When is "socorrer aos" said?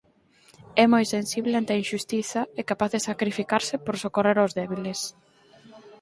4.03-4.55